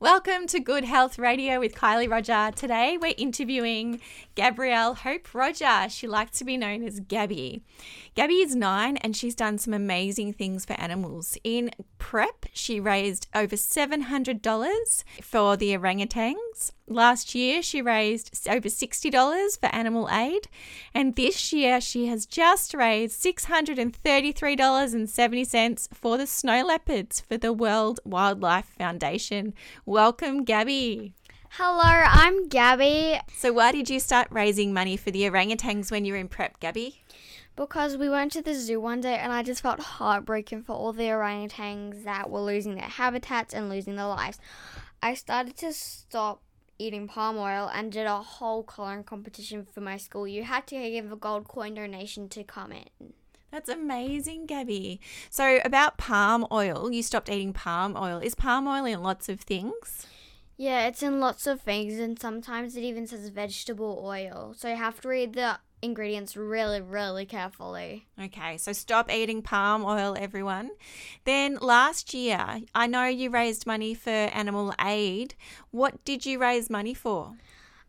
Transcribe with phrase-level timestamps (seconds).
[0.00, 2.52] Welcome to Good Health Radio with Kylie Roger.
[2.54, 4.00] Today we're interviewing
[4.36, 5.88] Gabrielle Hope Roger.
[5.88, 7.64] She likes to be known as Gabby.
[8.14, 11.36] Gabby is nine and she's done some amazing things for animals.
[11.42, 16.70] In prep, she raised over $700 for the orangutans.
[16.90, 20.48] Last year, she raised over $60 for animal aid.
[20.94, 28.00] And this year, she has just raised $633.70 for the snow leopards for the World
[28.06, 29.52] Wildlife Foundation.
[29.84, 31.12] Welcome, Gabby.
[31.50, 33.20] Hello, I'm Gabby.
[33.36, 36.58] So, why did you start raising money for the orangutans when you were in prep,
[36.58, 37.02] Gabby?
[37.54, 40.94] Because we went to the zoo one day and I just felt heartbroken for all
[40.94, 44.38] the orangutans that were losing their habitats and losing their lives.
[45.02, 46.40] I started to stop
[46.78, 50.26] eating palm oil and did a whole coloring competition for my school.
[50.26, 53.12] You had to give a gold coin donation to come in.
[53.50, 55.00] That's amazing, Gabby.
[55.30, 58.18] So, about palm oil, you stopped eating palm oil.
[58.18, 60.06] Is palm oil in lots of things?
[60.58, 64.54] Yeah, it's in lots of things, and sometimes it even says vegetable oil.
[64.56, 68.06] So you have to read the ingredients really, really carefully.
[68.20, 70.70] Okay, so stop eating palm oil, everyone.
[71.24, 75.34] Then last year, I know you raised money for animal aid.
[75.70, 77.34] What did you raise money for?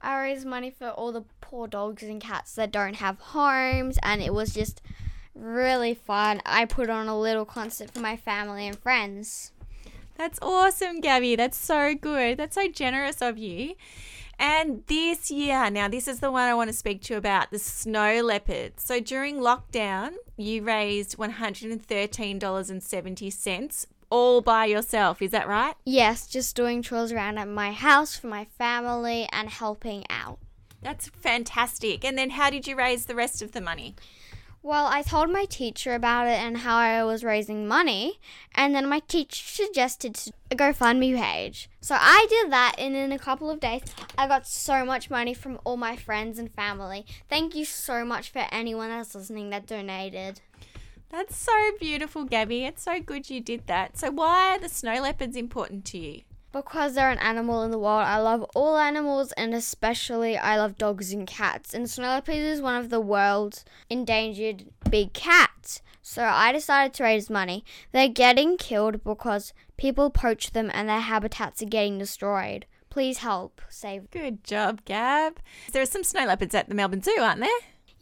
[0.02, 4.22] I raised money for all the poor dogs and cats that don't have homes, and
[4.22, 4.82] it was just
[5.36, 6.42] really fun.
[6.46, 9.52] I put on a little concert for my family and friends.
[10.18, 11.36] That's awesome, Gabby.
[11.36, 12.38] That's so good.
[12.38, 13.76] That's so generous of you.
[14.40, 17.52] And this year, now this is the one I want to speak to you about
[17.52, 18.80] the snow leopard.
[18.80, 25.22] So during lockdown, you raised $113.70 all by yourself.
[25.22, 25.76] Is that right?
[25.86, 30.40] Yes, just doing chores around at my house for my family and helping out.
[30.82, 32.06] That's fantastic.
[32.06, 33.96] And then how did you raise the rest of the money?
[34.62, 38.20] Well, I told my teacher about it and how I was raising money,
[38.54, 40.20] and then my teacher suggested
[40.52, 41.70] a GoFundMe page.
[41.80, 43.84] So I did that, and in a couple of days,
[44.18, 47.06] I got so much money from all my friends and family.
[47.30, 50.42] Thank you so much for anyone that's listening that donated.
[51.10, 52.66] That's so beautiful, Gabby.
[52.66, 53.98] It's so good you did that.
[53.98, 56.22] So, why are the snow leopards important to you?
[56.52, 58.04] Because they're an animal in the world.
[58.04, 61.74] I love all animals and especially I love dogs and cats.
[61.74, 65.82] And snow leopards is one of the world's endangered big cats.
[66.02, 67.64] So I decided to raise money.
[67.92, 72.66] They're getting killed because people poach them and their habitats are getting destroyed.
[72.90, 74.10] Please help save.
[74.10, 75.40] Good job, Gab.
[75.72, 77.50] There are some snow leopards at the Melbourne Zoo, aren't there?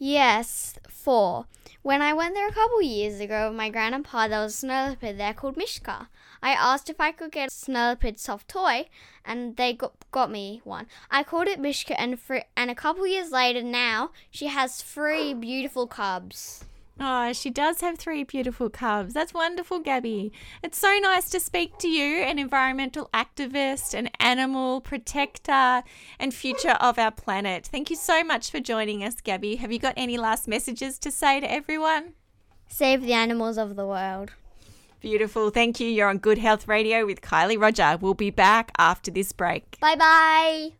[0.00, 1.46] Yes, four.
[1.82, 4.86] When I went there a couple years ago with my grandpa, there was a snow
[4.90, 6.08] leopard there called Mishka.
[6.40, 8.88] I asked if I could get a snow leopard soft toy,
[9.24, 10.86] and they got, got me one.
[11.10, 15.34] I called it Mishka, and for, and a couple years later now, she has three
[15.34, 16.64] beautiful cubs.
[17.00, 19.14] Oh, she does have three beautiful cubs.
[19.14, 20.32] That's wonderful, Gabby.
[20.62, 25.84] It's so nice to speak to you, an environmental activist, an animal protector,
[26.18, 27.68] and future of our planet.
[27.70, 29.56] Thank you so much for joining us, Gabby.
[29.56, 32.14] Have you got any last messages to say to everyone?
[32.66, 34.32] Save the animals of the world.
[35.00, 35.50] Beautiful.
[35.50, 35.88] Thank you.
[35.88, 37.96] You're on Good Health Radio with Kylie Roger.
[38.00, 39.78] We'll be back after this break.
[39.78, 40.72] Bye bye.